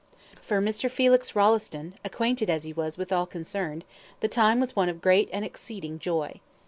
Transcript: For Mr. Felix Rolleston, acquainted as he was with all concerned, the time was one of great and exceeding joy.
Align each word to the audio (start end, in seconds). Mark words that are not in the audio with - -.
For 0.41 0.59
Mr. 0.61 0.89
Felix 0.89 1.35
Rolleston, 1.35 1.93
acquainted 2.03 2.49
as 2.49 2.63
he 2.63 2.73
was 2.73 2.97
with 2.97 3.13
all 3.13 3.27
concerned, 3.27 3.85
the 4.19 4.27
time 4.27 4.59
was 4.59 4.75
one 4.75 4.89
of 4.89 4.99
great 4.99 5.29
and 5.31 5.45
exceeding 5.45 5.99
joy. 5.99 6.41